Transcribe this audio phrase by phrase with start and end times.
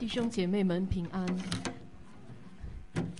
[0.00, 1.26] 弟兄姐妹们平安。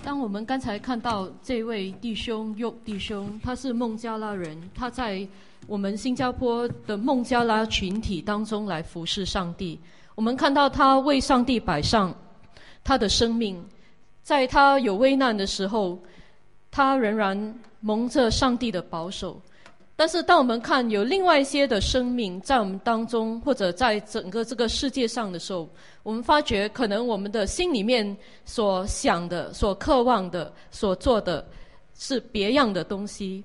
[0.02, 5.28] 当我们刚才看到这位弟兄佑弟兄，他是孟加拉人，他在
[5.66, 9.78] 我们新加坡的孟加拉群体当中来服侍上帝。
[10.14, 12.14] 我们看到他为上帝摆上
[12.82, 13.62] 他的生命，
[14.22, 15.98] 在他有危难的时候，
[16.70, 19.38] 他仍然蒙着上帝的保守。
[20.00, 25.68] 但是，当我们看有另外一些的生命在我们当中，或者在整个这个世界上的时候，
[26.02, 31.46] 我们发觉可能我们的心里面所想的、所渴望的、所做的
[31.94, 33.44] 是别样的东西。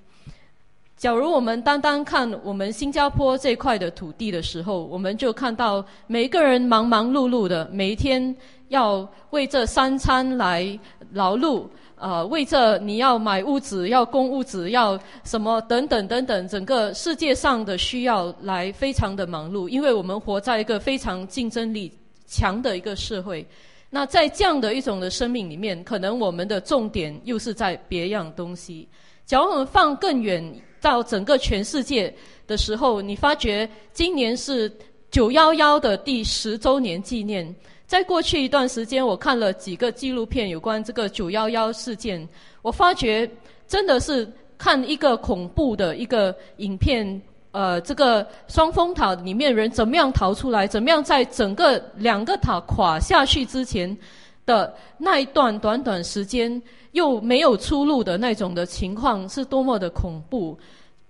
[0.96, 8.34] 假如我们单单看我们新加坡这块的土地的时候，我们就看到每一个人忙忙碌碌的，每一天
[8.68, 10.66] 要为这三餐来
[11.12, 11.66] 劳碌。
[11.98, 21.90] 呃，为这你要买屋子，要供屋子，要什么等等等等，整个世界上的需要来非常的忙碌，因为我们活在一个非常竞争力
[22.26, 23.46] 强的一个社会。
[23.88, 28.86] 那在这样的一种的生命里面，可能我们的重点又是在别样东西。
[29.24, 32.14] 假如我们放更远到整个全世界
[32.46, 34.70] 的时候，你发觉今年是
[35.10, 37.56] 九幺幺的第十周年纪念。
[37.86, 42.28] 在过去一段时间，我看了几个纪录片，有关这个九幺幺事件。
[42.60, 43.30] 我发觉
[43.68, 44.28] 真的是
[44.58, 53.96] 看一个恐怖的一个影片，呃，这个双峰塔里面人怎么样逃出来，怎么样在整个两个塔垮下去之前
[54.44, 60.58] 的那一段短短时间又没有出路的那种的情况，是多么的恐怖。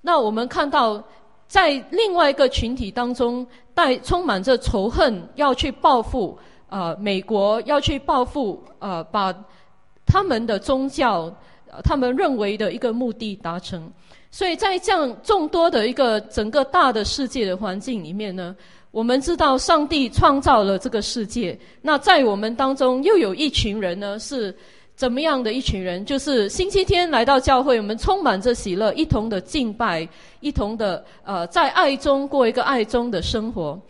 [0.03, 1.03] 那我们看到，
[1.49, 6.39] 在另外一个群体当中，带充满着仇恨，要去报复。
[6.69, 9.35] 呃，美国要去报复，呃，把
[10.05, 11.33] 他们的宗教，
[11.85, 13.89] 他们认为的一个目的达成。
[14.33, 18.55] 所以在这样众多的一个整个大的世界的环境里面呢，
[18.91, 21.59] 我们知道上帝创造了这个世界。
[21.81, 24.55] 那在我们当中又有一群人呢，是
[24.95, 26.05] 怎么样的一群人？
[26.05, 30.07] 就是星期天来到教会，我们充满着喜乐，一同的敬拜，
[30.41, 33.81] 一同的呃，在爱中过一个爱中的生活，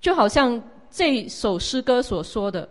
[0.00, 0.62] 就好像。
[0.90, 2.68] 这首诗歌所说的，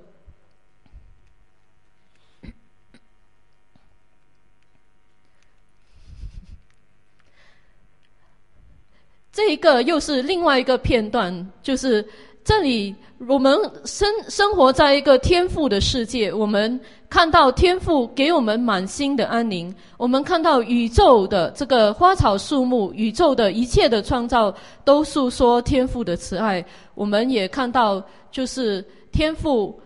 [9.32, 12.06] 这一个又是另外一个片段，就是
[12.50, 12.96] 这里
[13.28, 13.56] 我们
[13.86, 24.52] 生生活在一个天赋的世界，我们看到天赋给我们满心的安宁，我们看到宇宙的这个花草树木，宇宙的一切的创造
[24.84, 26.66] 都诉说天赋的慈爱。
[26.96, 29.80] 我们也看到，就是天赋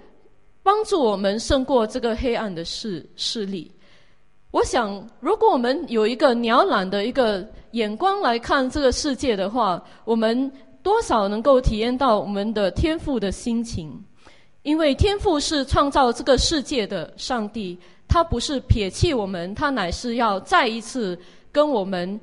[0.64, 3.70] 帮助我们胜过这个黑暗的势势力。
[4.52, 10.50] 我想，如果我们有一个鸟览的一个眼光来看这个世界的话，我们
[10.84, 14.00] 多少能够体验到我们的天赋的心情。
[14.62, 17.76] 因为天赋是创造这个世界的上帝，
[18.08, 21.18] 他不是撇弃我们，他乃是要再一次
[21.52, 22.20] 跟我们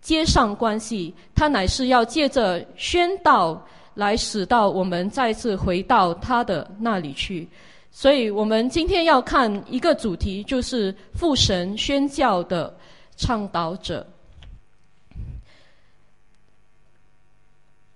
[0.00, 3.62] 接上关系，他乃是要借着宣道。
[3.94, 7.48] 来使到我们再次回到他的那里去，
[7.90, 12.72] 所以我们今天要看一个主题，就是父神宣教的
[13.16, 14.06] 倡导者。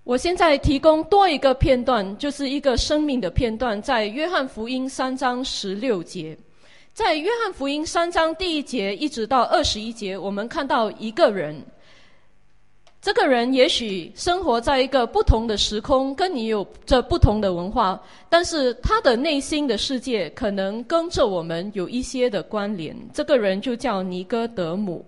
[0.03, 6.37] 我现在提供多一个片段，就是一个生命的片段，在约翰福音三章十六节，
[6.93, 11.63] 在约翰福音三章第一节一直到二十一节，我们看到一个人。
[13.01, 22.95] 这个人也许生活在一个不同的时空，跟你有着不同的文化，但是他的内心的世界可能跟着我们有一些的关联。
[23.13, 25.05] 这个人就叫尼哥德姆。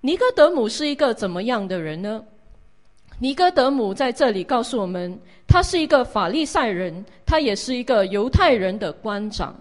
[0.00, 2.24] 尼哥德姆是一个怎么样的人呢？
[3.18, 9.54] 尼哥德姆在这里告诉我们，他是一个法利赛人，他也是一个犹太人的官长。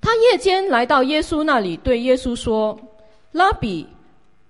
[0.00, 2.78] 他夜间来到耶稣那里，对耶稣说
[3.32, 3.86] ：“拉比。”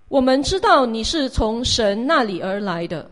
[0.09, 3.11] 我们知道你是从神那里而来的，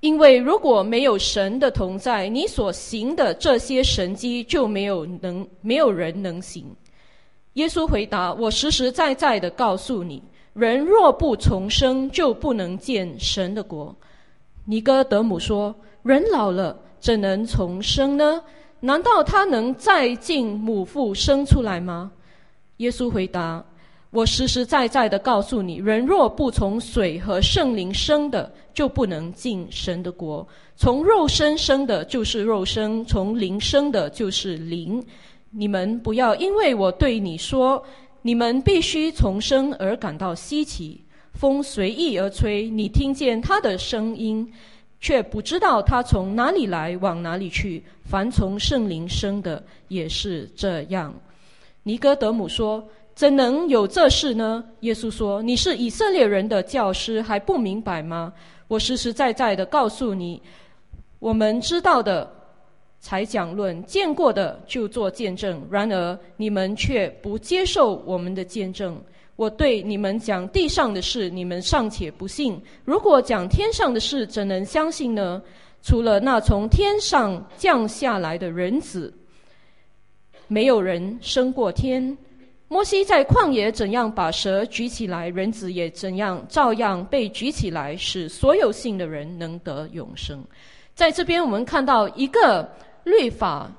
[0.00, 6.66] 因为如果没有神的同在，你所行的这些神迹就没有能没有人能行。
[7.52, 10.20] 耶稣回答：“我实实在在的告诉你，
[10.52, 13.94] 人若不重生，就不能见神的国。”
[14.66, 18.42] 尼哥德姆说：“人老了怎能重生呢？
[18.80, 22.10] 难道他能再进母腹生出来吗？”
[22.78, 23.64] 耶稣回答。
[24.12, 30.44] 我实实在在的告诉你，人若不从水和圣灵生的，就不能进神的国。
[30.74, 35.00] 从肉身生的，就是肉身；从灵生的，就是灵。
[35.52, 37.80] 你们不要因为我对你说，
[38.22, 41.02] 你们必须重生而感到稀奇。
[41.32, 44.52] 风随意而吹，你听见它的声音，
[45.00, 47.82] 却不知道它从哪里来，往哪里去。
[48.04, 51.14] 凡从圣灵生的，也是这样。”
[51.84, 58.32] 尼哥德姆说：“怎能有这事呢？”耶稣说：“你是以色列人的教师，还不明白吗？
[58.68, 60.42] 我实实在在的告诉你，
[61.20, 62.30] 我们知道的。”
[63.00, 69.02] 才讲论见过的就做见证，然而你们却不接受我们的见证。
[69.36, 75.40] 我对你们讲地上的事，你们尚且不信；如果讲天上的事，怎能相信呢？
[75.82, 79.10] 除了那从天上降下来的人子，
[80.46, 82.14] 没有人升过天。
[82.68, 90.44] 摩西在旷野怎样把蛇举起来，人子也怎样照样被举起来，使所有信的人能得永生。
[90.94, 92.70] 在这边，我们看到一个。
[93.04, 93.70] 律法，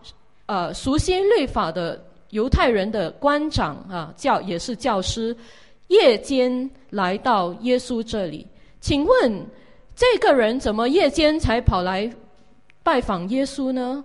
[0.45, 5.35] 呃，熟悉律法的犹太人的官长啊，教也是教师，
[5.87, 8.47] 夜间来到耶稣这里。
[8.79, 9.45] 请问
[9.95, 12.11] 这个人怎么夜间才跑来
[12.83, 14.03] 拜访耶稣呢？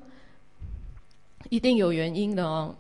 [1.49, 2.75] 一定有原因的哦。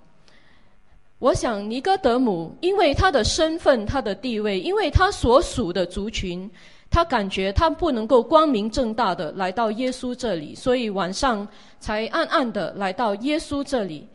[1.18, 6.50] 我想尼哥德姆，因为他的身份、他的地位，因为他所属的族群。
[6.88, 11.46] 他感觉他不能够光明正大的来到耶稣这里，所以晚上
[11.86, 14.08] 才暗暗的来到耶稣这里。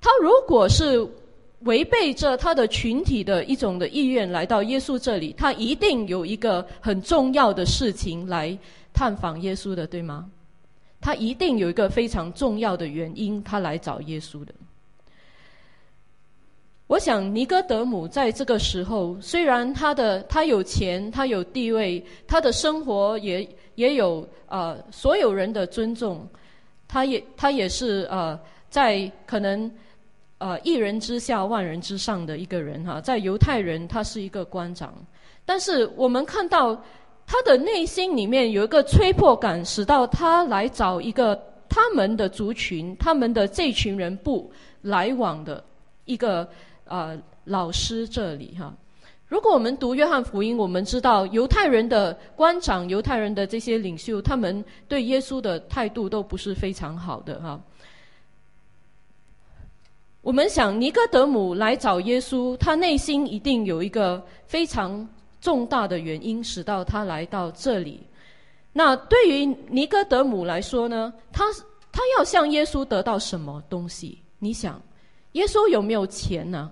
[0.00, 1.06] 他如果是
[1.60, 8.58] 违背着他的群体的一种的意愿来到耶稣这里，他一定有一个很重要的事情来
[8.92, 10.28] 探访耶稣的，对吗？
[11.00, 14.52] 他一定有一个非常重要的原因，他来找耶稣的。
[16.88, 26.28] 我想尼哥德姆在这个时候，虽然他的他有钱，他有地位，他的生活也也有呃所有人的尊重，
[26.88, 28.38] 他也他也是呃
[28.68, 29.70] 在可能
[30.38, 34.94] 呃一人之下万人之上的一个人哈，在犹太人他是一个官长，
[35.44, 36.74] 但是我们看到
[37.26, 44.50] 他的内心里面有一个催迫感，使到他来找一个他们的族群，他们的这群人不
[44.82, 45.62] 来往的
[46.04, 46.48] 一个。
[46.88, 48.72] 呃，老师这里哈，
[49.28, 57.60] 如果我们读约翰福音，我们知道犹太人的官长、犹太人的这些领袖，他们对耶稣的态度都不是非常好的哈。
[60.22, 65.08] 我们想尼哥德姆来找耶稣，他内心一定有一个非常
[65.40, 68.00] 重大的原因，使到他来到这里。
[68.72, 71.44] 那对于尼哥德姆来说呢，他
[71.90, 74.18] 他要向耶稣得到什么东西？
[74.38, 74.80] 你想？
[75.32, 76.70] 耶稣有没有钱呢？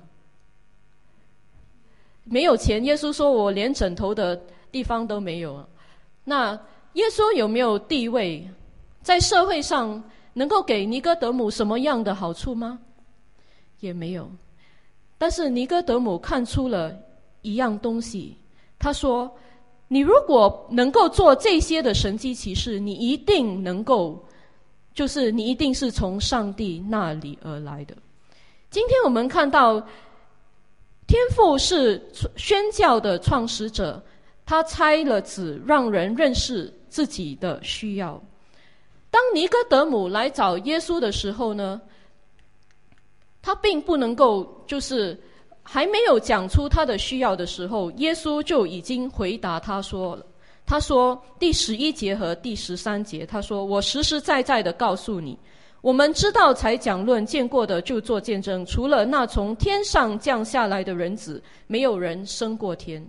[2.24, 2.84] 没有钱。
[2.84, 4.40] 耶稣说：“我连枕头的
[4.72, 5.64] 地方都没有。”
[6.24, 6.52] 那
[6.94, 8.48] 耶稣有没有地位？
[9.02, 12.78] 在社会上能够给尼哥德姆什么样的好处吗？
[13.80, 14.30] 也没有。
[15.18, 16.96] 但是尼哥德姆看出了
[17.42, 18.36] 一样东西。
[18.78, 19.30] 他说
[19.88, 24.22] ：“你如果能够做这些的神迹奇事，你一定能够，
[24.94, 27.94] 就是你一定是从上帝那里而来的。”
[28.70, 29.86] 今天我们看到，
[31.06, 32.02] 天父是
[32.36, 34.02] 宣教的创始者，
[34.46, 38.20] 他拆了纸，让人认识自己的需要。
[39.10, 41.80] 当尼哥德姆来找耶稣的时候呢，
[43.42, 45.16] 他并不能够就是
[45.62, 50.26] 还没有讲出他的需要的时候，耶稣就已经回答他说了。
[50.66, 55.38] 他说第十一节和第十三节，他说：“我实实在在的告诉你。”
[55.84, 63.06] 我们知道才讲论见过的就做见证，除了那从天上降下来的人子，没有人升过天。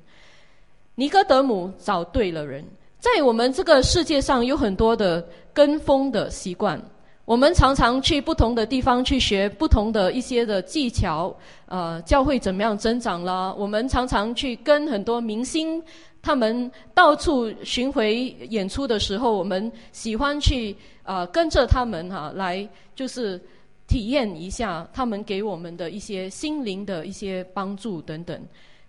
[0.96, 2.66] 尼哥德姆找对了人，
[3.00, 6.78] 在我们这个世界上有很多的跟风的习惯，
[7.26, 13.52] 我们常常去不同的地方去学不同的一些的技巧，呃，教会怎么样增长啦？
[13.58, 15.84] 我们常常去跟很多明星。
[16.22, 23.40] 他们到处巡回演出的时候，我们喜欢去啊跟着他们哈，来就是
[23.88, 28.40] 体验一下他们给我们的一些心灵的一些帮助等等。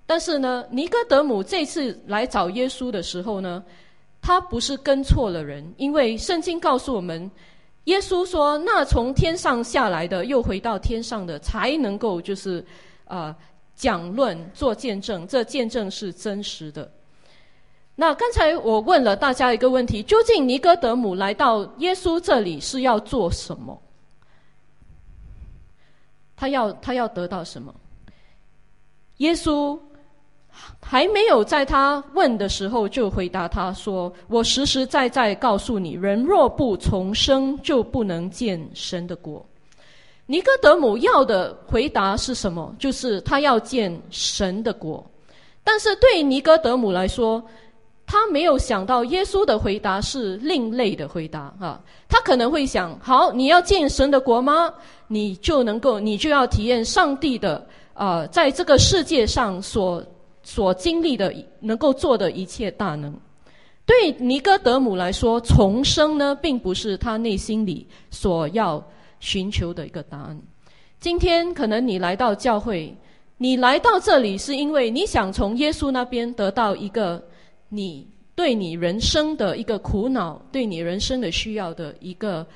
[0.06, 3.62] 但是呢，尼哥德姆这次来找耶稣的时候呢，
[4.22, 7.30] 他不是跟错了人，因为圣经告诉我们，
[7.86, 12.64] 耶稣说，那从天上下来的，又回到天上的，才能够就是
[13.04, 13.34] 啊
[13.74, 16.88] 讲论做见证，这见证是真实的。
[17.94, 23.80] 那刚才我问了大家一个问题：究竟尼哥德姆来到耶稣这里是要做什么？
[26.36, 27.74] 他要他要得到什么？
[29.18, 29.78] 耶稣
[30.80, 39.44] 还没有在他问的时候就回答他说：“我实实在在告诉你，人若不重生，就不能见神的国。”
[40.26, 42.74] 尼哥德姆要的回答是什么？
[42.78, 45.04] 就是他要见神的国。
[45.62, 47.42] 但是对尼哥德姆来说，
[48.06, 51.80] 他没有想到耶稣的回答是另类的回答啊！
[52.08, 54.72] 他可能会想：好，你要见神的国吗？
[55.08, 60.04] 你就能够，你就要体验上帝的啊，在这个世界上所
[60.46, 63.12] 所经历的，能够做的一切大能。
[63.84, 68.80] 对尼哥德姆来说，重生呢，并不是他内心里所要
[69.18, 70.40] 寻求的一个答案。
[71.00, 72.96] 今天可能你来到教会，
[73.38, 77.20] 你来到这里是因为你想从耶稣那边得到一个。
[77.68, 82.46] 你对你人生的一个苦恼，对你人生的需要的一个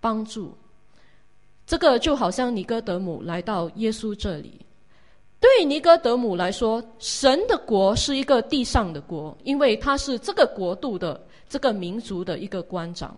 [0.00, 0.56] 帮助，
[1.66, 4.60] 这个就好像尼哥德姆来到耶稣这里。
[5.42, 13.16] 对尼哥德姆来说，神的国是一个地上的国，因为他是这个国度的这个民族的一个官长。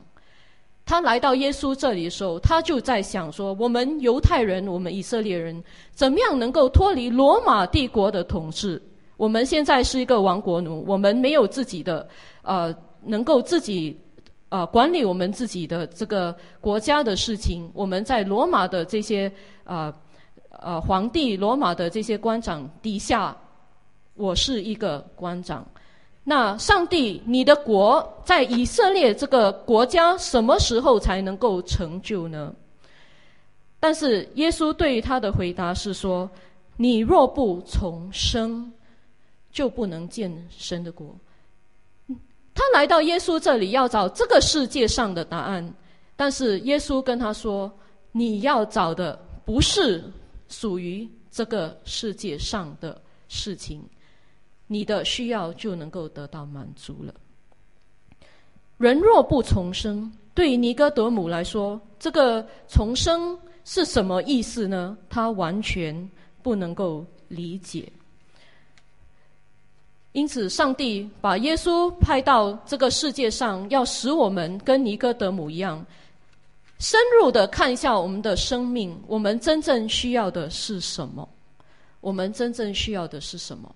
[0.86, 5.62] 他来到耶稣这里的时候，他就在想说：我们犹太人，我们以色列人，
[5.92, 8.80] 怎么样能够脱离罗马帝国的统治？
[9.18, 12.08] 我们现在是一个亡国奴，我们没有自己的，
[12.42, 13.94] 呃，能够自己，
[14.48, 17.70] 呃，管理我们自己的这个国家的事情。
[17.74, 19.30] 我们在罗马的这些，
[19.64, 19.92] 呃，
[20.60, 23.36] 呃，皇帝、罗马的这些官长底下，
[24.14, 25.66] 我是一个官长。
[26.22, 32.54] 那上帝，你的国在以色列这个国家什么时候才能够成就呢？
[33.78, 36.30] 但是耶稣对他的回答是说
[36.78, 38.70] ：“你若不重生。”
[39.54, 41.14] 就不能见神的国。
[42.52, 45.72] 他来到耶稣这里要找这个世界上的答案，
[46.16, 47.70] 但是耶稣跟他说
[48.10, 50.02] ：“你要找的不是
[50.54, 53.82] 属于这个世界上的事情，
[54.68, 57.12] 你的需要就能够得到满足了。”
[58.78, 64.96] 人若不重生，对于尼哥德姆来说，这个重生是什么意思呢？
[65.08, 66.08] 他完全
[66.40, 67.90] 不能够理解。
[70.12, 75.84] 因此，上帝把耶稣派到这个世界上，要使我们跟尼哥德姆一样，
[76.84, 81.26] 深入的看一下我们的生命，我们真正需要的是什么？
[82.02, 83.74] 我们真正需要的是什么？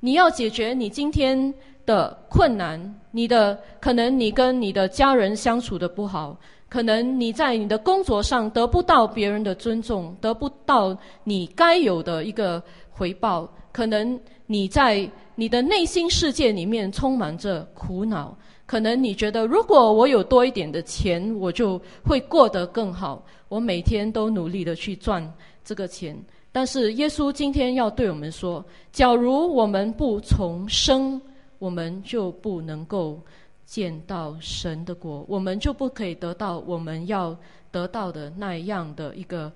[0.00, 1.54] 你要解决你今天
[1.86, 6.36] 的困难，你的可能你跟你的家人相处的不好，
[6.68, 15.08] 可能你在你的工作上得不到别人的尊重，得不到你该有的一个回报，可能你在。
[15.36, 18.36] 你的内心世界里面充满着苦恼，
[18.70, 23.26] 可能你觉得，如果我有多一点的钱，我就会过得更好。
[23.48, 25.20] 我每天都努力的去赚
[25.64, 26.16] 这个钱，
[26.52, 31.20] 但是耶稣今天要对我们说：，假如我们不重生，
[31.58, 33.20] 我们就不能够
[33.66, 37.36] 见到神的国，我们就不可以得到我们要
[37.72, 39.52] 得到的那样的一个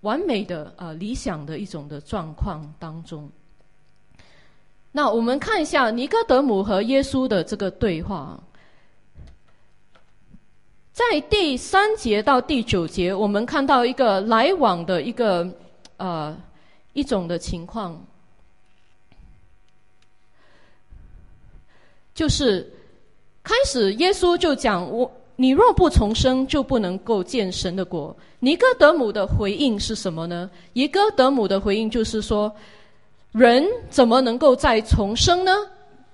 [0.00, 3.30] 完美的呃理想的一种的状况当中。
[4.96, 8.38] 那我们看一下尼哥德姆和耶稣的这个对话，
[10.92, 15.52] 在第三节到第九节，我们看到一个来往的一个
[15.96, 16.36] 呃
[16.92, 18.00] 一种的情况，
[22.14, 22.72] 就是
[23.42, 28.16] 开始耶稣就讲我你若不重生，就不能够见神的国。
[28.38, 30.48] 尼哥德姆的回应是什么呢？
[30.72, 32.54] 尼哥德姆的回应就是说。
[33.34, 35.50] 人怎么能够再重生呢？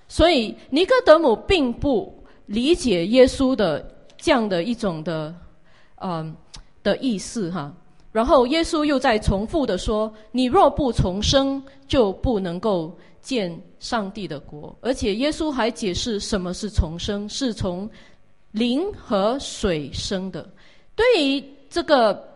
[0.07, 2.11] 所以尼哥德姆并不
[2.47, 3.87] 理解耶稣的
[4.17, 5.33] 这样的一种的，
[5.97, 6.35] 嗯
[6.81, 7.71] 的意思哈。
[8.11, 17.87] 然后耶稣又在重复的说：“你若不重生，就不能够见上帝的国。”而且耶稣还解释什么是重生，是从
[18.51, 20.49] 灵和水生的。
[20.95, 22.30] 对于这个。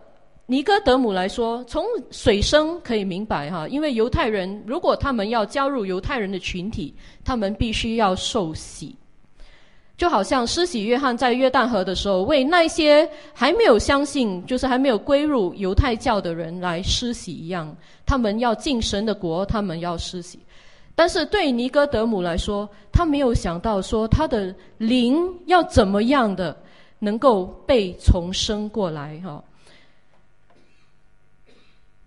[0.48, 8.94] 尼哥德姆来说，从水生可以明白哈，因为犹太人如果他们要加入犹太人的群体，他们必须要受洗，
[9.96, 17.76] 就好像施洗约翰在约旦河的时候，为那些还没有相信，就是还没有归入犹太教的人来施洗一样，
[18.06, 20.38] 他们要进神的国，他们要施洗。
[20.94, 26.56] 但是对尼哥德姆来说，他没有想到说他的灵要怎么样的
[27.00, 29.42] 能够被重生过来哈。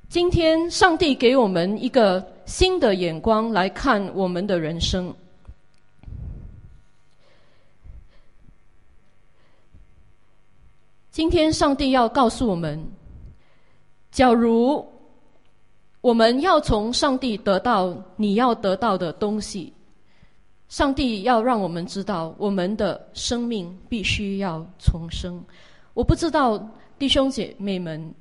[0.09, 5.13] 今天，上帝给我们一个新的眼光来看我们的人生。
[11.11, 12.83] 今天，上帝要告诉我们：，
[14.09, 14.83] 假如
[16.01, 19.71] 我们要从上帝得到你要得到的东西，
[20.69, 25.39] 上帝要让我们知道，我们的生命必须要重生。
[25.93, 26.57] 我不知道
[26.97, 28.11] 弟兄姐妹们。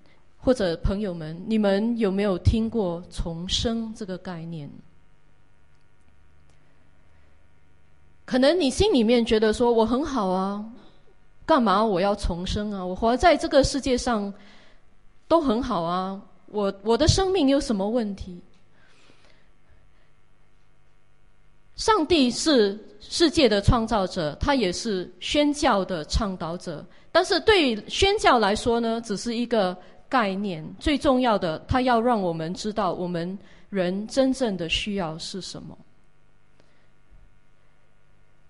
[0.40, 4.70] 或者朋友们，你们有没有听过重生这个概念？
[8.24, 10.64] 可能你心里面觉得说我很好啊，
[11.46, 12.84] 干嘛我要重生啊？
[12.84, 14.32] 我活在这个世界上
[15.26, 18.38] 都很好啊，我我的生命有什么问题？
[21.76, 26.84] 上帝是世界的创造者，他也是宣教的倡导者。
[27.10, 29.76] 但是对宣教来说呢，只是一个
[30.08, 30.64] 概念。
[30.78, 33.38] 最重要的，他要让我们知道我们
[33.70, 35.76] 人真正的需要是什么。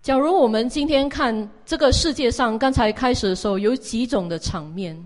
[0.01, 4.97] 假如我们今天看这个世界上，刚才开始的时候有几种的场面，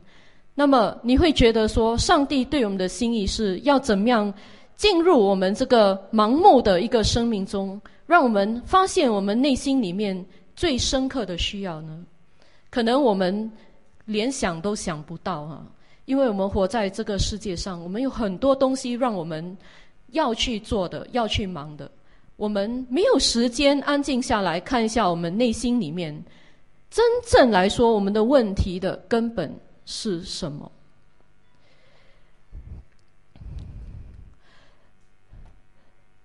[0.54, 4.32] 那么你会觉得说，上帝对我们的心意是要怎么样
[4.76, 12.04] 进入我们这个盲目的一个生命中，让我们发现我们内心里面最深刻的需要呢？
[12.70, 13.50] 可能我们
[14.04, 15.66] 连想都想不到啊，
[16.04, 19.56] 因为我们活在这个世界上，我们有很多东西让我们
[20.08, 21.90] 要去做的，要去忙的。
[22.36, 26.12] 我们没有时间安静下来看一下我们内心里面
[26.90, 29.54] 真正来说我们的问题的根本
[29.86, 30.70] 是什么？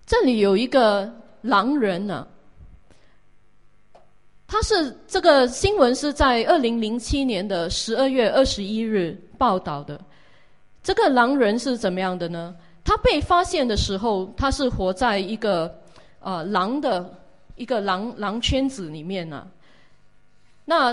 [0.06, 2.26] 这里有一个狼人呢，
[4.46, 9.98] 他是这个新闻是在二零零七年的十二月二十一日报道的。
[10.82, 12.54] 这个狼人是怎么样的呢？
[12.84, 15.72] 他被发现的时候，他是活在一个。
[16.20, 17.08] 呃，狼的
[17.54, 19.46] 一个狼狼圈子里面呢，
[20.64, 20.92] 那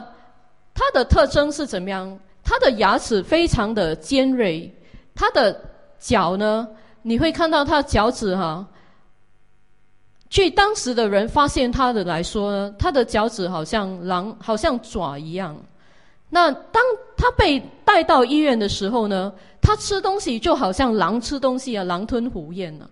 [0.71, 2.19] 它的特征是怎么样？
[2.43, 4.71] 它的牙齿非常的尖锐，
[5.15, 5.59] 它的
[5.97, 6.67] 脚呢，
[7.01, 8.65] 你会看到它脚趾哈。
[10.29, 15.59] 据当时的人发现它的来说呢，它的脚趾好像狼，好像爪一样。
[16.29, 16.83] 那当
[17.25, 22.87] 他被带到医院的时候呢，他吃东西就好像狼吃东西啊，狼吞虎咽呢。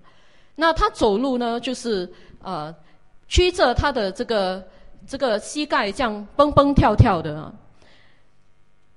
[0.56, 2.12] 那他走路呢，就是
[2.42, 2.74] 呃，
[3.28, 4.64] 曲着他的这个
[5.06, 7.54] 这个膝盖，这样蹦蹦跳跳的。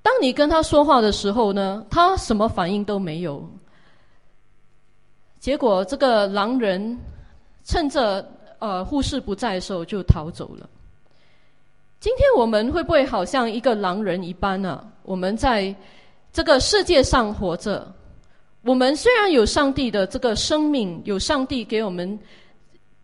[0.01, 3.47] 当你跟他说话的时候呢，他什么反应都没有。
[5.39, 6.99] 结果这个狼人
[7.63, 8.27] 趁着
[8.59, 10.67] 呃护士不在的时候就逃走了。
[11.99, 14.87] 今天我们会不会好像一个狼人一般呢？
[15.03, 15.75] 我们在
[16.33, 17.93] 这个世界上活着。
[18.63, 22.19] 我们虽然有上帝的这个生命，有上帝给我们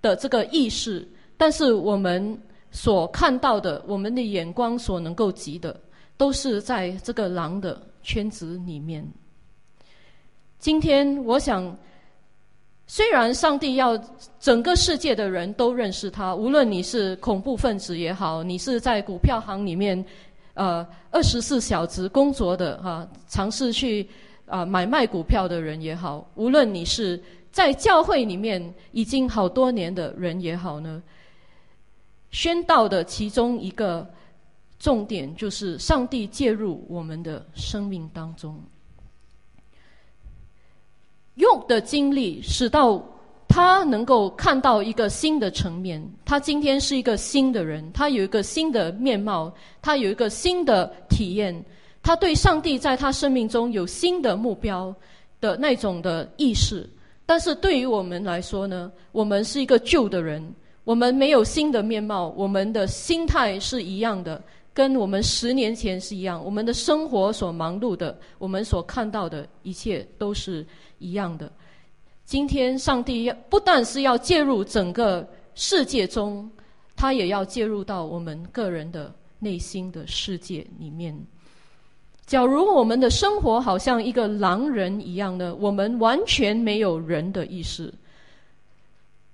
[0.00, 2.36] 的这个意识，但是我们
[2.70, 5.80] 所看到的，我们的眼光所能够及的，
[6.16, 9.06] 都是在这个狼的圈子里面。
[10.58, 11.76] 今天，我想，
[12.86, 13.96] 虽然上帝要
[14.38, 20.04] 整个世界的人都认识他，无论你是恐怖分子也好，你是在股票行里面，
[20.54, 24.08] 呃，二十四小时工作的哈，尝试去。
[24.44, 27.18] 啊，买卖股票的人也好，无论你是
[27.50, 31.02] 在教会里面已经好多年的人也好呢，
[32.32, 34.06] 宣道的其中一个
[34.78, 38.60] 重点就是上帝介入我们的生命当中。
[41.34, 43.02] 用的经历使到
[43.48, 51.64] 他能够看到一个新的层面，他今天是一个新的人，他有一个新的面貌，他有一个新的体验。
[52.02, 54.92] 他对上帝在他生命中有新的目标
[55.40, 56.88] 的那种的意识，
[57.24, 60.42] 但是对于我们来说呢，我们是一个旧的人，
[60.82, 64.42] 我们没有新的面貌，我们的心态是一样的，
[64.74, 70.66] 跟我们十年前是一样，我们的生活所忙碌的，我们所看到的一切都是
[70.98, 71.52] 一样的。
[72.24, 76.50] 今天上帝要不但是要介入整个世界中，
[76.96, 81.14] 他也要介入到我们个人的内心的世界里面。
[82.24, 87.92] 假如我们的生活好像一个狼人一样的，我们完全没有人的意识，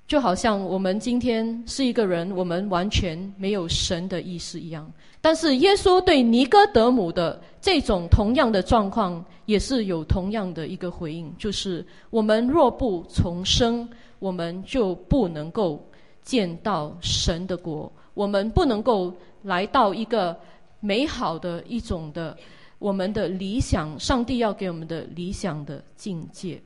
[0.08, 4.90] 就好像我们今天是一个人，我们完全没有神的意识一样。
[5.20, 13.86] 但是耶稣对尼哥德姆的这种同样的状况，也是有同样的一个回应，就是我们若不重生，
[14.18, 15.86] 我们就不能够
[16.22, 20.34] 见到神的国，我们不能够来到一个
[20.80, 22.34] 美好的一种的。
[22.78, 26.62] 我们的理想，上帝要给我们的理想的境界。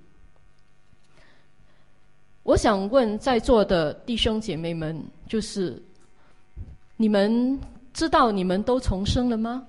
[2.43, 5.81] 我想问在座的弟兄姐妹们，就是
[6.97, 7.59] 你们
[7.95, 9.67] 知道你们都重生了吗？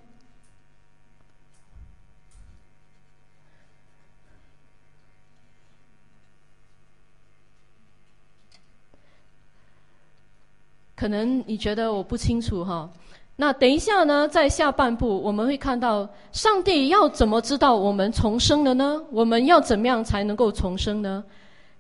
[10.96, 12.90] 可能你觉得我不清楚哈。
[13.36, 19.04] 那等一下呢，在下半部我们会看到，上帝要怎么知道我们重生了呢？
[19.12, 21.24] 我们要怎么样才能够重生呢？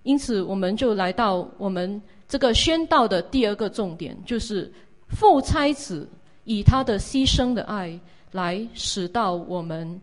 [0.03, 4.71] 因此，我们就来到我们这个宣道的第二个重点，就是
[5.07, 6.07] 父差子
[6.43, 7.97] 以他的牺牲的爱
[8.31, 10.01] 来使到我们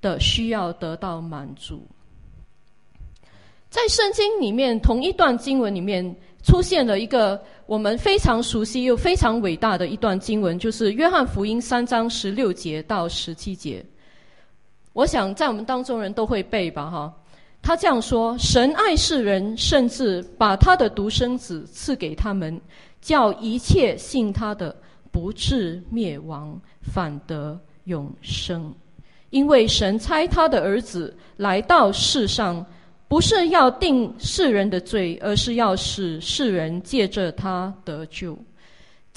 [0.00, 1.82] 的需要得到满足。
[3.70, 13.84] 在圣经里面，同一段经文里面出现了一个我们非常熟悉又非常伟大的一段经文，就是约翰福音三章十六节到十七节。
[14.92, 17.14] 我想在我们当中人都会背吧，哈。
[17.68, 22.58] 他这样说：“神爱世人，甚至把他的独生子赐给他们，
[23.02, 24.74] 叫一切信他的
[25.12, 28.74] 不至灭亡，反得永生。
[29.28, 32.64] 因为神差他的儿子来到世上。”
[33.06, 38.36] 不是要定世人的罪，而是要使世人借着他得救。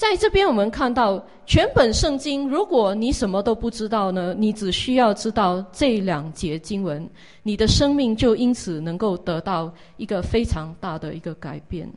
[0.02, 7.08] 在这边，我们看到全本圣经，如果你什么都不知道呢，你只需要知道这两节经文，
[7.44, 11.88] 你的生命就因此能够得到一个非常大的一个改变。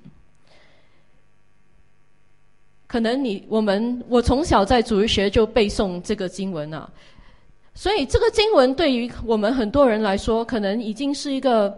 [2.86, 6.88] 可能你我们我从小在主日学就背诵这个经文啊。
[7.74, 11.76] 所以，这个经文对于我们很多人来说，可能已经是一个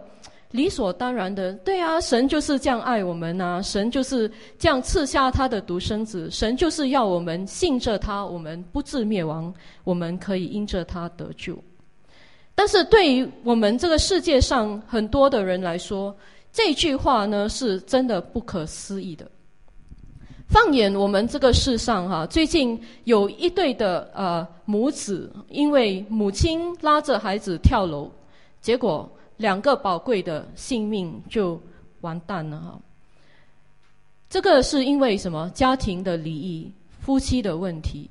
[0.52, 1.52] 理所当然的。
[1.64, 9.52] 对啊，神就是这样爱我们呐，神就是这样赐下他的独生子，神就是要我们信着他，我们不至灭亡，
[9.84, 11.56] 我们可以因着他得救。
[12.54, 16.16] 但是对于我们这个世界上很多的人来说，
[16.52, 19.30] 这句话呢，是真的不可思议的。
[20.48, 28.10] 放眼我们这个世上哈，最近有一对的呃母子，因为母亲拉着孩子跳楼，
[28.62, 29.06] 结果
[29.38, 31.58] 两个宝贵的性命就
[32.02, 32.78] 完蛋了哈。
[34.28, 35.50] 这个是因为什么？
[35.54, 36.70] 家庭的离异、
[37.00, 38.10] 夫妻的问题。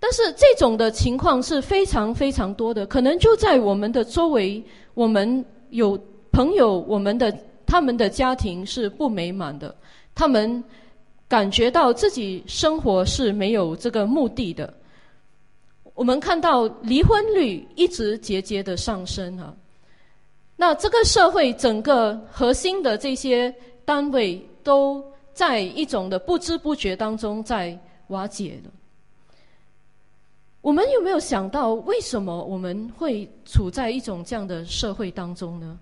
[0.00, 4.64] 但是这种的情况是非常非常多的，可能就在我们的周围，
[4.94, 9.76] 我们有朋友，我们的他们的家庭是不美满的，
[10.14, 10.64] 他们。
[11.28, 14.72] 感觉到自己生活是没有这个目的的，
[15.92, 19.52] 我们看到离婚率一直节节的上升啊。
[20.56, 28.70] 那这个社会整个核心的这些单位都在一种的不知不觉当中在瓦解了。
[30.62, 35.78] 我们有没有想到，为什么我们会处在一种这样的社会当中呢？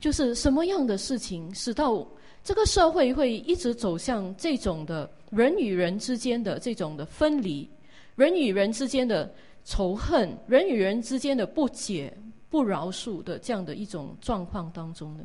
[0.00, 2.06] 就是什么样的事情使到？
[2.42, 7.68] 这个社会会一直走向这种的人与人之间的这种的分离，
[8.14, 9.28] 人与人之间的
[9.64, 12.16] 仇恨，人与人之间的不解、
[12.56, 15.24] 不饶恕的这样的一种状况当中呢？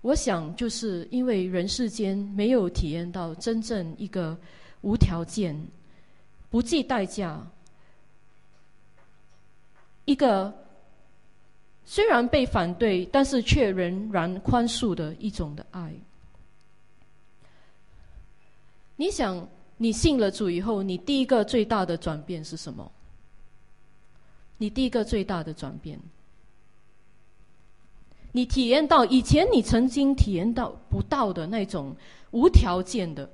[0.00, 4.36] 我想，就是因为人世间没有体验到真正一个
[4.80, 5.56] 无条件、
[6.50, 7.46] 不计代价
[10.06, 10.52] 一个。
[11.84, 15.94] 虽然被反对，但是却仍然宽恕的一种的爱。
[18.96, 19.48] 你想，
[19.78, 22.92] 你信了主以后，你第一个最大的转变是什么？
[24.58, 25.98] 你第一个最大的转变，
[28.32, 31.94] 你体验到以前你曾经体验到不到的那种
[32.32, 33.30] 无条件的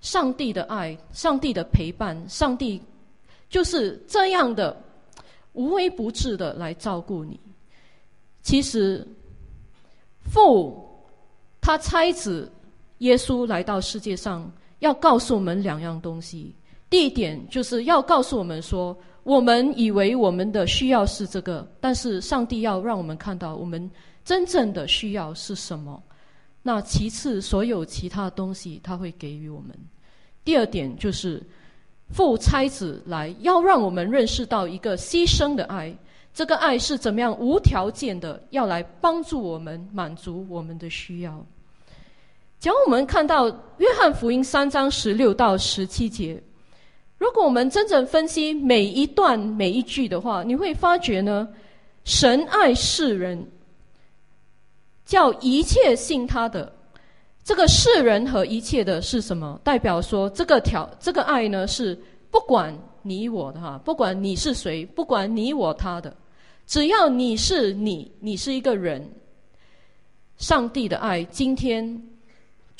[0.00, 2.80] 上帝的爱、上帝的陪伴、上帝
[3.50, 4.80] 就是这样的
[5.52, 7.40] 无微不至的来照顾你。
[8.42, 9.04] 其实，
[10.30, 10.88] 父
[11.60, 12.50] 他差子
[12.98, 14.48] 耶稣来到世界上，
[14.82, 16.54] 要告诉我们两样东西。
[16.90, 23.90] 第一点就是要告诉我们说，我们以为我们的需要是这个，但是上帝要让我们看到我们
[24.24, 26.02] 真正的需要是什么。
[26.62, 29.70] 那其次，所有其他东西他会给予我们。
[30.44, 31.42] 第二点就是
[32.10, 35.96] 父差子来，要让我们认识到一个牺牲的爱。
[36.34, 41.44] 这个爱是怎么样无条件的要来帮助我们满足我们的需要？
[42.62, 43.48] 只要我们看到
[43.78, 46.40] 约翰福音三章十六到十七节，
[47.18, 51.48] 如果我们真正分析每一段每一句的话，你会发觉呢，
[52.04, 53.44] 神爱世人，
[55.04, 56.72] 叫一切信他的，
[57.42, 59.60] 这个世人和一切的是什么？
[59.64, 62.72] 代表说这个条这个爱呢，是不管
[63.02, 66.16] 你我的哈，不管你是谁，不管你我他的。
[66.64, 69.04] 只要你是你，你是一个人，
[70.36, 72.00] 上帝的爱今天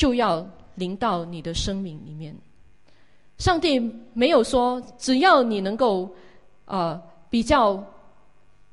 [0.03, 2.35] 就要临到你的生命里面。
[3.39, 3.79] 上帝
[4.15, 6.13] 没有说只要你能够
[6.65, 7.81] 啊比较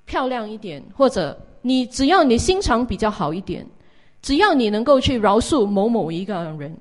[0.06, 3.64] 漂亮一点，或者你只要你心肠比较好一点，
[4.24, 6.76] 只要你能够去饶恕某某一个人，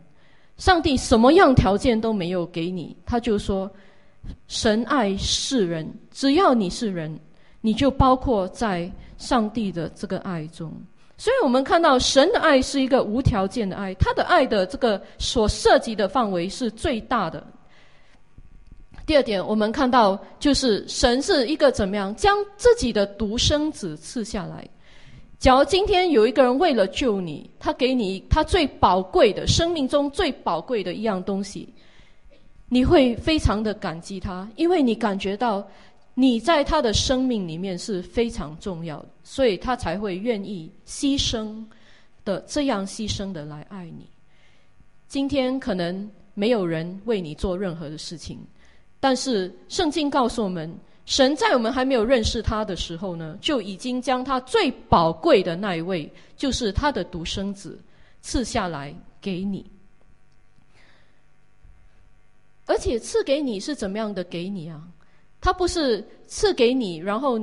[0.57, 3.71] 上帝什么样条件都没有给你，他就说
[4.47, 7.21] 神爱世人，只要你是人。
[7.61, 10.73] 你就包括在上帝的这个爱中，
[11.21, 17.45] 所以我们看到神的爱是一个无条件的爱，他的爱的这个所涉及的范围是最大的。
[19.05, 24.65] 第二点，我们看到就是神是一个怎么样将自己的独生子赐下来。
[25.41, 31.69] 假如今天有一个人为了救你，他给你他最宝贵的生命中最宝贵的一样东西，
[32.69, 35.69] 你会非常的感激他，因为你感觉到。
[36.21, 41.65] 你在他的生命里面是非常重要的，所以他才会愿意牺牲
[42.25, 44.05] 的这样牺牲的来爱你。
[45.07, 48.37] 今天可能没有人为你做任何的事情，
[48.99, 50.77] 但是圣经告诉我们，
[51.07, 57.79] 神在我们还没有认识他的时候呢，就已经将他最宝贵的那一位，就是他的独生子
[58.23, 59.65] 赐下来给你，
[62.67, 64.83] 而且赐给你是怎么样的给你啊？
[65.41, 67.41] 他不是赐给你，然后，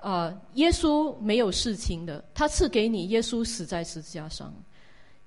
[0.00, 2.24] 啊，耶稣没有事情的。
[2.34, 4.52] 他赐给你，耶稣死在十字架上。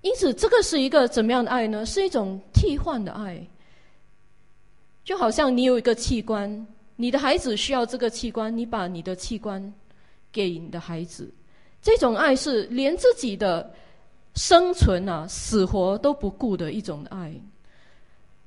[0.01, 1.85] 因此，这个是一个怎么样的爱呢？
[1.85, 3.41] 是一种替换的爱。
[5.05, 9.73] 就好像你有一个器官，你的孩子需要这个器官，你把你的器官
[10.31, 11.33] 给你的孩子。
[11.81, 13.73] 这种爱是连自己的
[14.35, 17.33] 生存啊、死活都不顾的一种爱。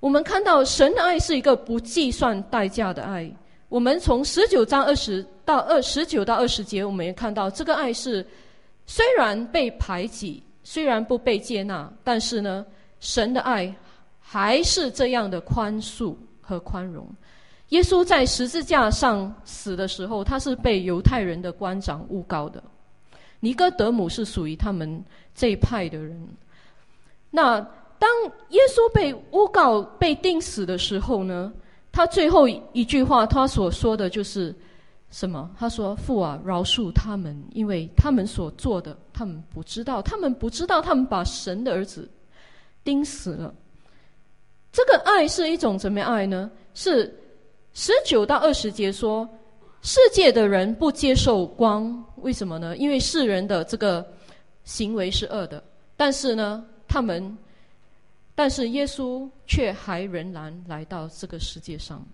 [0.00, 3.30] 我们看到神的爱是一个不计算代价的爱。
[3.68, 8.24] 我们从十九章二十到二十九到二十节，我们也看到这个爱是
[8.86, 12.64] 虽然被排挤，虽然不被接纳，但是呢，
[13.00, 13.74] 神的爱
[14.20, 17.08] 还是这样的宽恕和宽容。
[17.70, 22.62] 耶稣在十字架上死的时候，他是被犹太人的官长诬告的。
[23.40, 26.28] 尼哥德姆是属于他们这一派的人。
[27.30, 27.60] 那
[27.98, 28.08] 当
[28.50, 31.52] 耶稣被诬告、被钉死的时候呢？
[31.96, 34.54] 他最后一句话，他所说的就是
[35.10, 35.50] 什么？
[35.58, 40.02] 他说：“父啊，饶恕他们，因为他们所做的，他们不知道。
[40.02, 42.06] 他们不知道，他们把神的儿子
[42.84, 43.54] 钉死了。”
[44.70, 46.50] 这个爱是一种怎么爱呢？
[46.74, 47.18] 是
[47.72, 49.26] 十九到二十节说，
[49.80, 52.76] 世界的人不接受光，为什么呢？
[52.76, 54.06] 因为世人的这个
[54.64, 55.64] 行为是恶的，
[55.96, 57.34] 但是呢，他们。
[58.36, 62.06] 但是耶稣却还仍然来到这个世界上。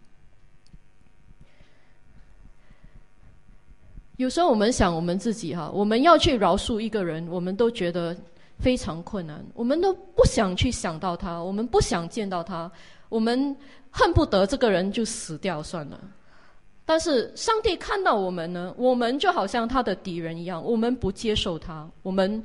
[4.19, 8.17] 有时候我们想，我们自己哈，我们要去饶恕一个人，我们都觉得
[8.61, 12.71] 非常困难，我们都不想去想到他，我们不想见到他，
[13.09, 13.57] 我们
[13.91, 16.01] 恨不得这个人就死掉算了。
[16.85, 22.41] 但是上帝看到我们呢，我们就好像他的敌人一样，我们不接受他，我们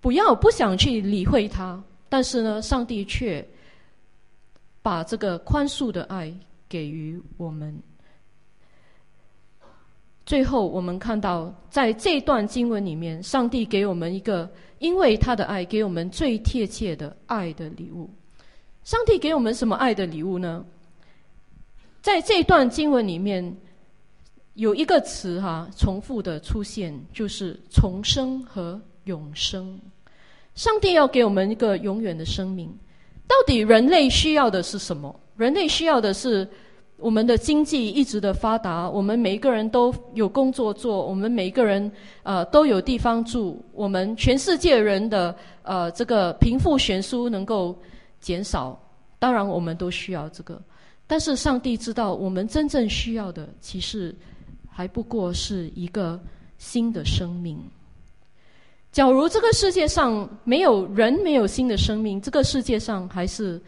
[0.00, 1.82] 不要不想去理会他。
[2.08, 3.46] 但是呢，上帝却
[4.82, 6.32] 把这个宽恕的爱
[6.68, 7.76] 给予我们。
[10.24, 18.10] 最后，我们看到在这段经文里面，上帝给我们一个因为他的爱，给我们最贴切的爱的礼物。
[18.82, 20.64] 上帝给我们什么爱的礼物呢？
[22.02, 23.56] 在这段经文里面，
[24.54, 29.80] 有一个词哈，重复的出现，就是重生和永生。
[30.56, 32.68] 上帝要给我们一个永远的生命，
[33.28, 35.14] 到底人类需要的是什么？
[35.36, 36.48] 人类需要的是
[36.96, 41.92] 我们的经济一直的发达，我们每一个人都有工作做，我们每一个人
[42.22, 47.78] 呃都有地方住，我们全世界人的呃这个贫富悬殊能够
[48.18, 48.80] 减少。
[49.18, 50.58] 当然，我们都需要这个，
[51.06, 54.14] 但是上帝知道，我们真正需要的其实
[54.70, 56.18] 还不过是一个
[56.56, 57.58] 新的生命。
[58.96, 63.60] 假如这个世界上没有人，没有新的生命，这个世界上还是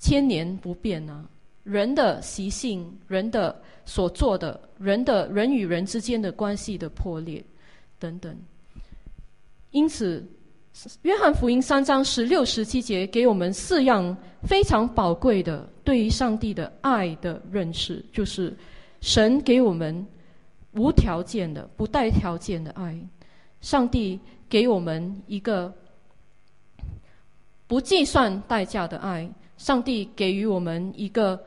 [0.00, 1.24] 千年不变呢？
[1.62, 7.44] 人的习性，人的所做的，人的人与人之间的关系的破裂，
[8.00, 8.36] 等等。
[9.70, 10.26] 因此，
[11.02, 18.52] 约翰福音三章十六、十七节给我们四样非常宝贵的对于上帝的爱的认识，就是
[19.00, 20.04] 神给我们
[20.72, 22.98] 无条件的、不带条件的爱。
[23.64, 25.72] 上帝给我们一个
[27.66, 29.26] 不计算代价的爱。
[29.56, 31.42] 上帝给予我们一个，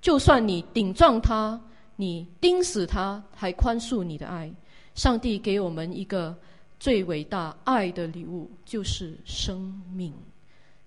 [0.00, 1.60] 就算你顶撞他，
[1.96, 4.50] 你钉死他，还宽恕你的爱。
[4.94, 6.34] 上帝给我们一个
[6.80, 10.10] 最伟大爱的礼物，就是生命。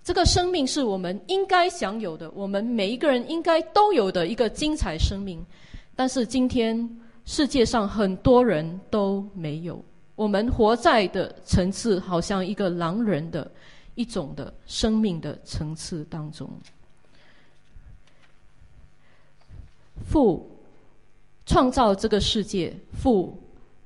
[0.02, 5.40] 这个生命是我们应该享有的，我们每一个人应该都有的一个精彩生命。
[5.94, 9.80] 但是今天世界上很多人都没有。
[10.16, 13.48] 我们活在的层次，好像一个狼人的
[13.94, 16.50] 一种的生命的层次当中。
[20.04, 20.50] 父
[21.44, 23.38] 创造这个世界，父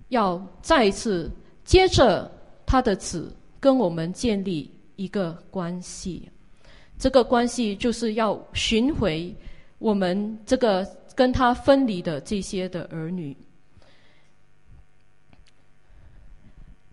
[0.09, 1.31] 要再次
[1.65, 2.31] 接着
[2.65, 6.31] 他的子跟我们建立一个关系，
[6.99, 9.35] 这个关系就是要寻回
[9.79, 13.37] 我们这个跟他分离的这些的儿女。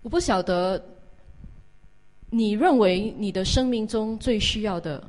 [0.08, 0.82] 我不晓得，
[2.30, 5.06] 你认为你的生命中最需要的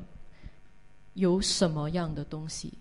[1.15, 2.73] 有什么样的东西？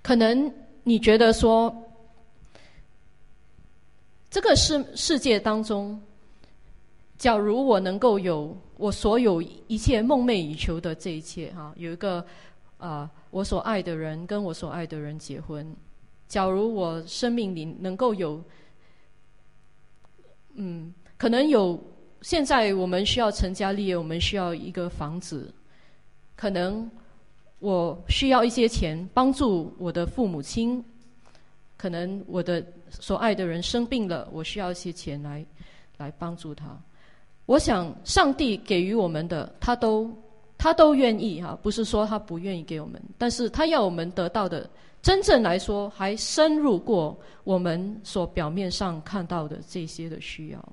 [0.00, 0.50] 可能
[0.84, 1.70] 你觉得说，
[4.30, 6.00] 这个世世界当中，
[7.18, 12.24] 假如我能够有我所有一切梦寐以求的这一切，哈，有一个
[12.78, 15.76] 啊，我所爱的人跟我所爱的人结婚。
[16.28, 18.42] 假如我生命里能够有，
[20.54, 21.82] 嗯，可能有
[22.20, 25.52] 现在我们需要成家立业，我们需要一个房子，
[26.36, 26.90] 可能
[27.60, 30.84] 我需要一些钱帮助我的父母亲，
[31.76, 35.44] 可能我的所爱的人生病了，我需要一些钱来
[35.96, 36.78] 来帮助他。
[37.46, 40.12] 我想上帝给予我们的，他都
[40.58, 44.68] 他都愿意哈，不是说他不愿意给我们，但是他要我们得到的。
[45.00, 50.72] 真正来说，还深入过我们所表面上看到的这些的需要。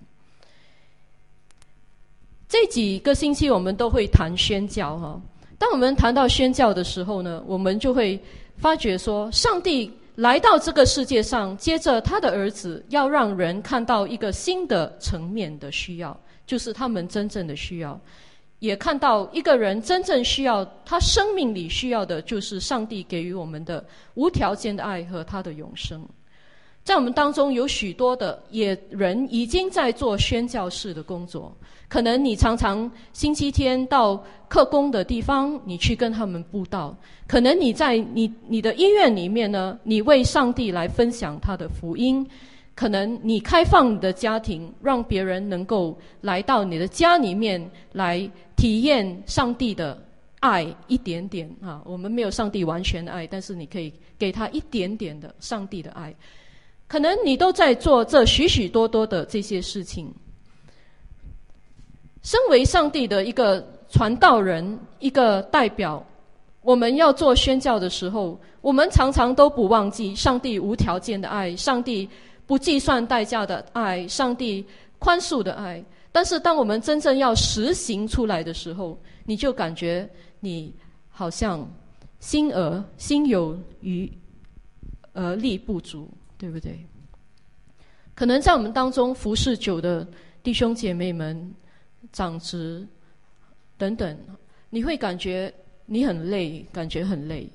[2.50, 5.22] 这几个星期我们都会谈宣教哈。
[5.60, 8.20] 当我们谈到宣教的时候呢，我们就会
[8.58, 18.00] 发觉说，上帝来到这个世界上，接着他的儿子要让人看到一个新的层面的需要，就是他们真正的需要。
[18.60, 26.04] 也看到一个人真正需要他生命里需要的，就是上帝给予我们的无条件的爱和他的永生。
[26.84, 31.52] 在我们当中有许多的也人已经在做宣教士的工作，
[31.90, 36.96] 可能你常常星期天到客工的地方，你去跟他们布道；
[37.28, 42.26] 可能你在你你的医院里面呢，你为上帝来分享他的福音。
[42.76, 50.02] 可能你开放你的家庭，让别人能够来到你的家里面来体验上帝的
[50.40, 51.82] 爱一点点啊。
[51.86, 56.14] 我们没有上帝完全的爱，但是你可以给他一点点的上帝的爱。
[56.88, 60.14] 可能你都在做这许许多多的这些事情。
[62.24, 66.06] 身为上帝的一个传道人，一个代表，
[66.62, 72.10] 我们要做宣教的时候，我们常常都不忘记上帝无条件的爱，上帝。
[72.48, 74.64] 不计算代价的爱，上帝
[75.00, 75.84] 宽恕的爱。
[76.16, 80.74] 但是，当我们真正要实行出来的时候，你就感觉你
[81.10, 81.70] 好像
[82.22, 84.10] 心而心有余
[85.12, 86.80] 而力不足，对不对？
[88.14, 90.08] 可能在我们当中服侍久的
[90.42, 91.54] 弟兄姐妹们、
[92.14, 92.88] 长职
[93.78, 94.18] 等等，
[94.70, 95.54] 你会感觉
[95.86, 97.46] 你很累，感觉很累。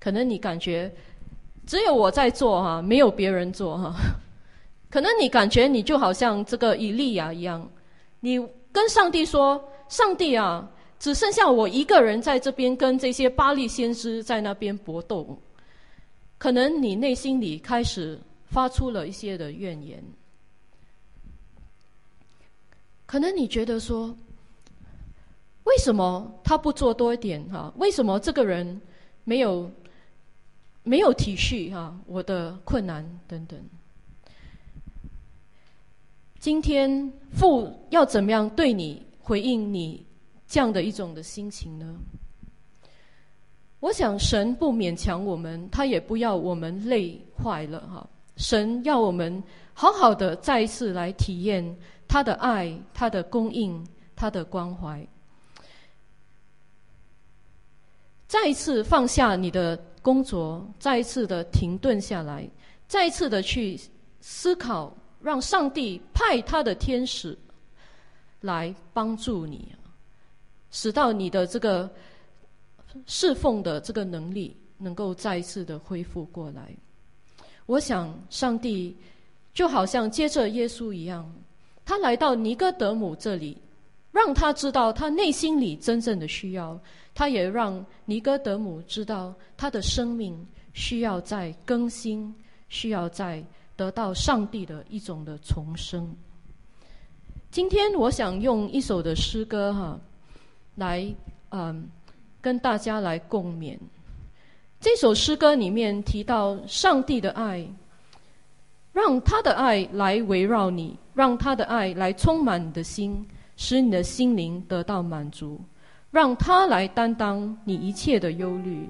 [0.00, 0.90] 可能你感觉。
[1.66, 3.94] 只有我在做哈，没有别人做哈。
[4.94, 7.68] 可能你感觉你就好像这个以利亚一样，
[8.20, 8.38] 你
[8.70, 15.36] 跟上帝说：“上帝啊，只剩下我一个人在这边跟这些巴利先知在那边搏斗。”
[16.38, 20.00] 可能你内心里开始发出了一些的怨言。
[23.04, 24.16] 可能你觉得说
[25.66, 27.74] ：“为什么他不做多一点哈？
[27.78, 28.80] 为什么这个人
[29.24, 29.68] 没有？”
[30.86, 33.58] 没有体恤哈，我的困难等等。
[36.44, 40.04] 今天父要怎么样对你回应你
[40.46, 41.96] 这样的一种的心情呢？
[43.80, 48.06] 我想神不勉强我们，他也不要我们累坏了哈。
[48.36, 51.64] 神要我们好好的再一次来体验
[52.06, 53.82] 他的爱、他的供应、
[54.14, 55.02] 他的关怀，
[58.28, 59.82] 再一次放下你的。
[60.02, 62.46] 工作再一次的停顿下来，
[62.86, 63.80] 再一次的去
[64.20, 67.36] 思考，让上帝派他的天使
[68.42, 69.72] 来帮助你，
[70.70, 71.90] 使到你的这个
[73.06, 76.76] 侍奉的这个能力能够再一次的恢复过来。
[77.64, 78.94] 我想，上帝
[79.54, 81.26] 就好像接着耶稣一样，
[81.86, 83.56] 他来到尼哥德姆这里，
[84.12, 86.78] 让他知道他内心里真正的需要。
[87.14, 92.34] 他也让尼哥德姆知道，他的生命需要在更新，
[92.68, 93.42] 需要在
[93.76, 96.14] 得到上帝的一种的重生。
[97.50, 99.98] 今天我想用一首的诗歌哈，
[100.76, 101.14] 来
[101.50, 101.88] 嗯
[102.40, 103.78] 跟大家来共勉。
[104.80, 107.66] 这首诗歌里面提到上帝的爱，
[108.92, 115.60] 让他的爱来围绕你，让他的爱来充满你的心，使你的心灵得到满足。
[116.10, 118.88] 让他来担当你一切的忧虑，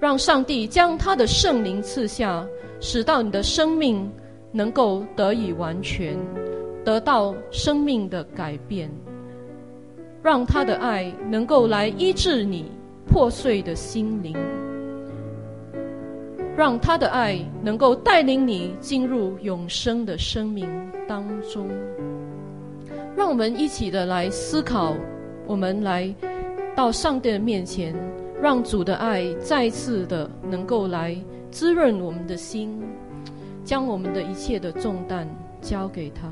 [0.00, 2.46] 让上帝将他的圣灵赐下，
[2.80, 4.10] 使到你的生命
[4.52, 6.16] 能够得以完全，
[6.84, 8.90] 得到生命的改变。
[10.22, 12.66] 让他的爱能够来医治你
[13.06, 14.36] 破碎的心灵，
[16.56, 20.68] 让他的爱能够带领你进入永生的生命
[21.06, 21.68] 当中。
[23.16, 24.94] 让我们一起的来思考，
[25.46, 26.12] 我们来
[26.74, 27.94] 到上帝的面前，
[28.40, 31.16] 让主的爱再次的能够来
[31.50, 32.80] 滋润我们的心，
[33.64, 35.28] 将我们的一切的重担
[35.60, 36.30] 交给他。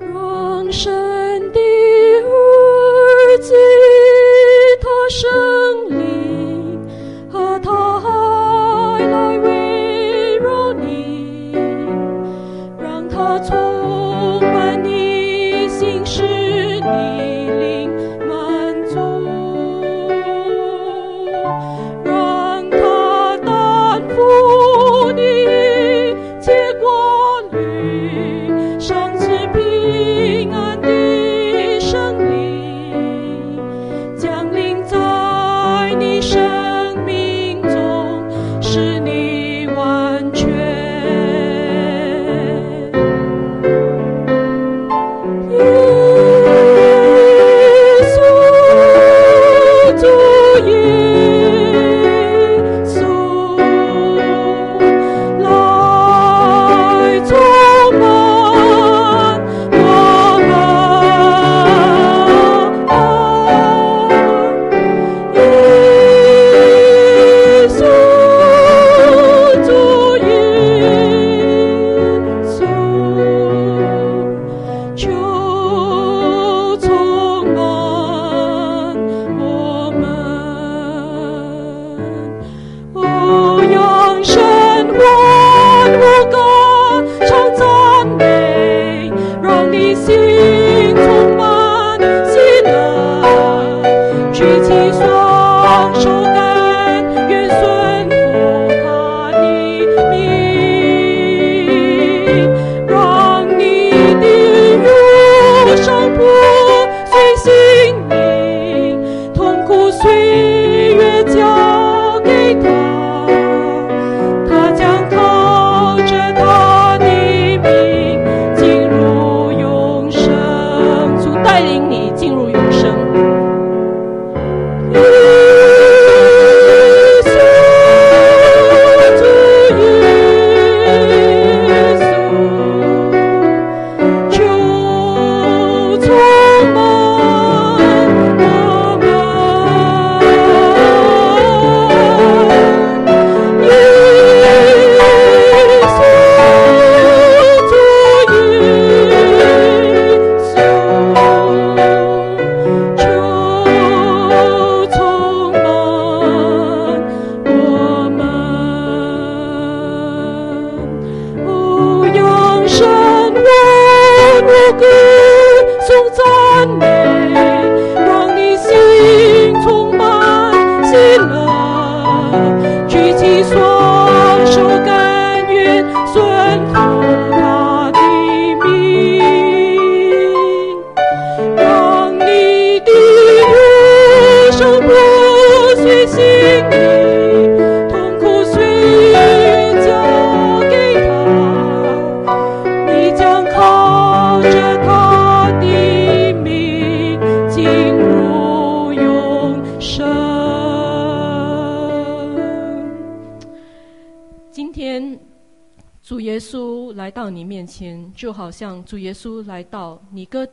[0.00, 0.92] 让神
[1.52, 3.54] 的儿子，
[4.80, 6.05] 他生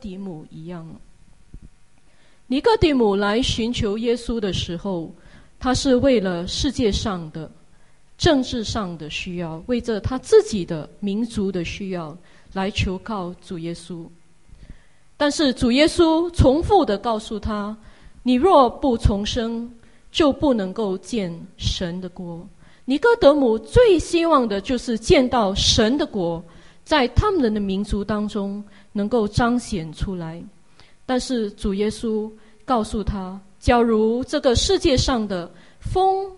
[0.04, 0.86] 底母一样。
[2.46, 5.10] 尼哥底母来寻求耶稣的时候，
[5.58, 7.50] 他是为了世界上的、
[8.18, 12.14] 政治上的需要，为着他自己的民族的需要
[12.52, 14.06] 来求告主耶稣。
[15.16, 17.74] 但是主耶稣重复的告诉他
[18.22, 19.72] ：“你若不重生，
[20.12, 22.46] 就不能够见神的国。”
[22.84, 26.44] 尼哥德姆最希望的就是见到神的国，
[26.84, 28.62] 在他们的民族当中
[28.94, 30.42] 能够彰显出来。
[31.04, 32.32] 但是主耶稣
[32.64, 36.32] 告诉他，假如这个世界上的风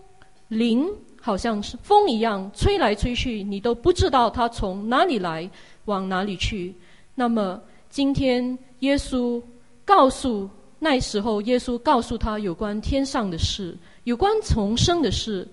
[0.48, 0.84] 灵
[1.20, 5.48] 好像是风一样吹来吹去，你都不知道它从哪里来，
[5.84, 6.74] 往哪里去。
[7.14, 9.40] 那么今天耶稣
[9.84, 15.48] 告诉那时候耶稣告诉他有关天上的事，有关重生的事，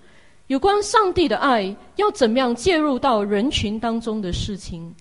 [0.48, 4.94] 有关上帝的爱要怎么样介入到人群当中的事情，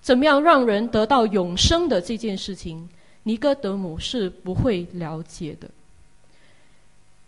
[0.00, 2.88] 怎么样让人得到永生的这件事情，
[3.22, 5.68] 尼哥德姆是不会了解的。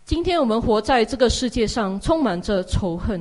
[0.04, 3.20] 今天我们活在这个世界上，充满着仇恨。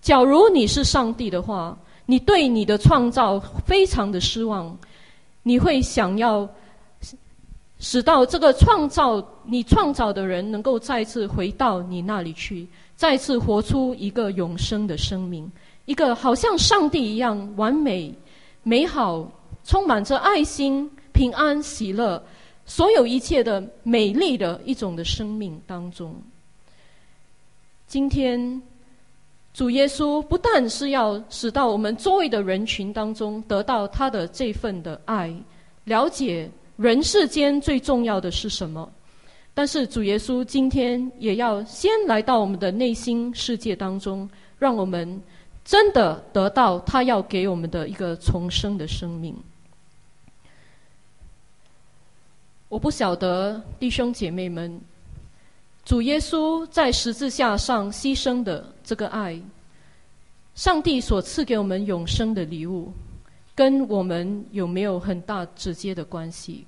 [0.00, 1.76] 假如你是上帝的话，
[2.06, 4.76] 你对你的创造非常的失望，
[5.42, 6.48] 你会想要
[7.80, 15.50] 使到这个创造你创造的人能够再次回到你那里去，再次活出一个永生的生命，
[15.84, 18.14] 一个好像上帝一样完美、
[18.68, 19.30] 美好、
[19.62, 22.20] 充满着爱心、平安、喜乐，
[22.64, 26.12] 所有一切的美丽的一种的生命当中。
[27.86, 28.60] 今天。
[29.54, 35.34] 主耶稣不但是要使到我们周围的人群当中得到他的这份的爱，
[35.84, 36.46] 了解
[36.76, 38.86] 人世间最重要的是什么，
[39.54, 45.22] 但是主耶稣今天也要先来到我们的内心世界当中，让我们
[45.66, 49.36] 真的得到他要给我们的一个重生的生命。
[52.68, 54.80] 我不晓得弟兄姐妹们。
[55.84, 59.40] 主耶稣在十字架上牺牲的这个爱，
[60.56, 62.92] 上帝所赐给我们永生的礼物，
[63.54, 66.66] 跟我们有没有很大直接的关系？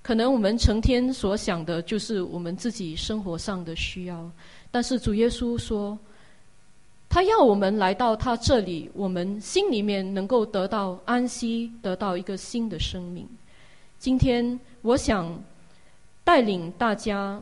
[0.00, 4.30] 可能我们成天所想的就是我们自己生活上的需要，
[4.70, 5.98] 但是主耶稣说，
[7.14, 13.24] 他要我们来到他这里，我们心里面能够得到安息，得到一个新的生命。
[14.00, 15.40] 今天我想
[16.24, 17.40] 带领大家。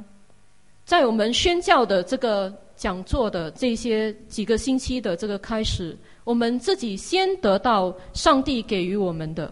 [0.84, 9.50] 在我们宣教的这个讲座的这些几个星期的这个开始，我们自己先得到上帝给予我们的，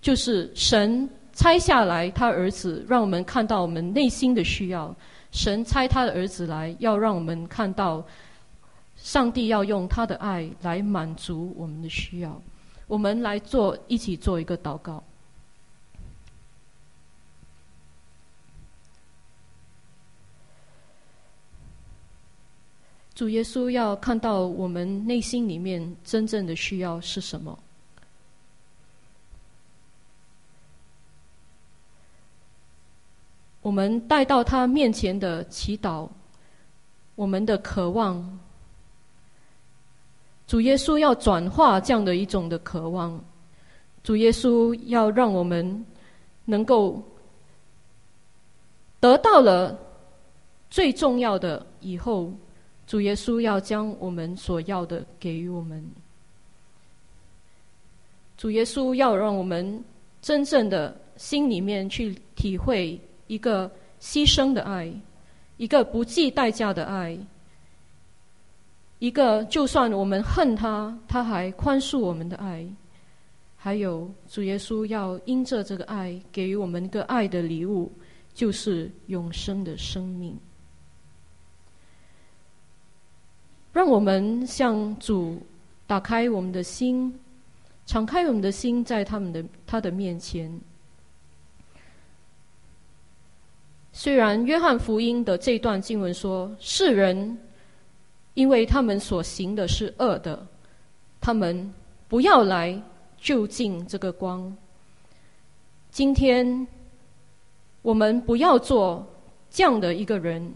[0.00, 4.94] 就是神拆下来他儿子，让我们看到我们内心的需要。
[5.32, 8.04] 神拆他的儿子来，要让我们看到
[9.02, 12.40] 上帝要用他的爱来满足我们的需要。
[12.86, 15.02] 我们来做，一起做一个祷告。
[23.14, 27.58] 主耶稣要看到我们内心里面真正的需要是什么？
[33.60, 36.08] 我们带到他面前的祈祷，
[37.14, 38.38] 我们的渴望，
[40.50, 43.24] 主耶稣要转化这样的一种的渴望，
[44.02, 45.86] 主耶稣要让我们
[46.44, 47.00] 能够
[48.98, 49.78] 得到了
[50.68, 52.32] 最重要的以后。
[52.84, 55.88] 主耶稣要将我们所要的给予我们。
[58.36, 59.84] 主耶稣要让我们
[60.20, 63.70] 真正的心里面去体会一个
[64.00, 64.92] 牺牲的爱，
[65.58, 67.16] 一个不计代价的爱，
[69.00, 72.64] 一个就算我们恨他，他还宽恕我们的爱。
[73.56, 77.92] 还有主耶稣要因着这个爱给予我们一个爱的礼物，
[78.32, 80.34] 就是永生的生命。
[83.72, 85.40] 让我们向主
[85.86, 87.18] 打开我们的心，
[87.86, 90.60] 敞开我们的心，在他们的他的面前。
[93.92, 97.38] 虽然约翰福音的这段经文说，世人
[98.34, 100.46] 因为他们所行的是恶的，
[101.20, 101.72] 他们
[102.08, 102.80] 不要来
[103.18, 104.56] 就近这个光。
[105.90, 106.66] 今天
[107.82, 109.06] 我们不要做
[109.50, 110.52] 这样的一个人，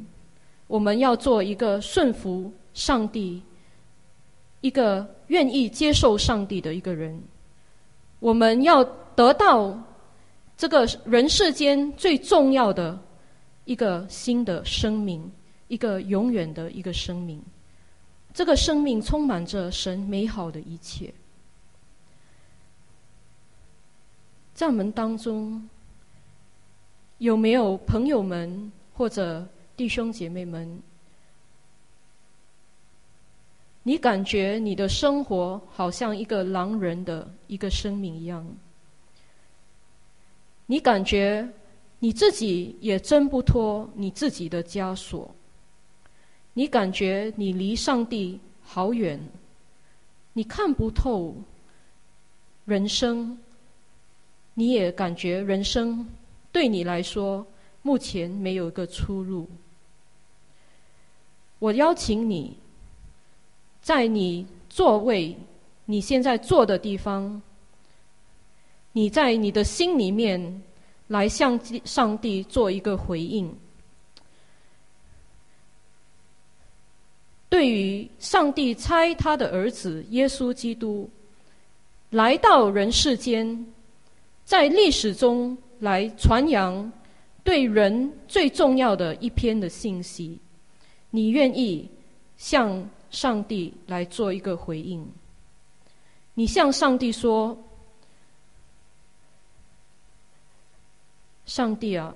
[0.66, 2.52] 我们要做一个顺服。
[2.74, 3.40] 上帝，
[4.60, 7.16] 一个愿意接受上帝的一个人，
[8.18, 8.82] 我们要
[9.14, 9.80] 得到
[10.56, 12.98] 这个人世间最重要的
[13.64, 15.30] 一个新的生命，
[15.68, 17.40] 一个永远的一个生命。
[18.34, 21.14] 这个生命充满着神美好的一切。
[24.52, 25.68] 在我们当中，
[27.18, 30.82] 有没有朋友们或者弟兄姐妹们？
[33.84, 38.44] 你感觉你的生活好像一个狼人的一个生命一样，
[40.66, 41.46] 你感觉
[41.98, 45.30] 你自己也挣不脱你自己的枷锁，
[46.54, 49.20] 你感觉你离上帝好远，
[50.32, 51.34] 你看不透
[52.64, 53.38] 人生，
[54.54, 56.08] 你也感觉人生
[56.50, 57.46] 对你来说
[57.82, 59.46] 目前没有一个出路。
[61.58, 62.56] 我邀请你。
[63.82, 65.36] 在你座位，
[65.84, 67.42] 你现在坐的地方，
[68.92, 70.62] 你在你的心里面
[71.08, 73.54] 来向上帝做一个回应。
[77.64, 81.08] 对于上帝差他的儿子耶稣基督
[82.10, 83.66] 来到人世间，
[84.44, 86.92] 在历史中来传扬
[87.42, 90.38] 对人最重要的一篇的信息，
[91.08, 91.88] 你愿意
[92.36, 95.02] 向上帝来做一个回应？
[96.34, 97.56] 你向上帝说
[101.46, 102.14] ：“上帝啊，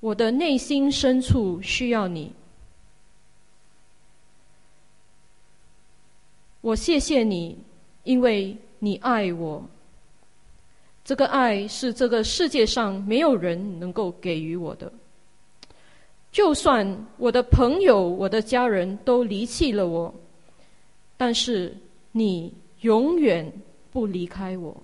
[0.00, 2.32] 我的内心深处需要你。”
[6.66, 7.56] 我谢谢你，
[8.02, 9.64] 因为你爱我。
[11.04, 14.92] 这个爱是这个世界上没有人能够给予我的。
[16.32, 20.12] 就算我的朋友、我的家人都离弃了我，
[21.16, 21.72] 但是
[22.10, 23.48] 你永远
[23.92, 24.76] 不离开我，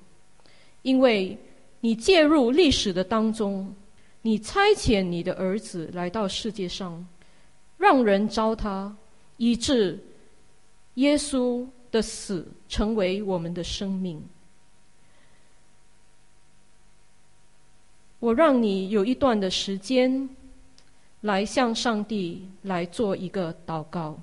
[0.83, 1.37] 因为
[1.81, 3.75] 你介入历史的当中，
[4.21, 7.05] 你差遣你的儿子来到世界上，
[7.77, 8.89] 让人糟蹋，
[9.37, 9.99] 以致。
[10.95, 14.23] 耶稣的死成为我们的生命。
[18.19, 20.29] 我让你有一段的时间，
[21.23, 24.19] 来向上帝来做一个祷告。